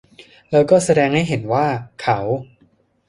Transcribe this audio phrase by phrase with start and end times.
[0.51, 1.67] แล้วก็แสดงให้เห็นว่า
[2.01, 2.19] เขา